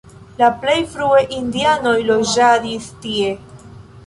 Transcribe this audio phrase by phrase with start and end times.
[0.37, 3.31] La plej frue indianoj loĝadis tie.